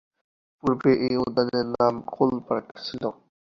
পূর্বে 0.63 0.91
এই 1.05 1.15
উদ্যানের 1.23 1.65
নাম 1.75 1.93
কোল 2.13 2.31
পার্ক 2.47 2.67
ছিল। 2.85 3.03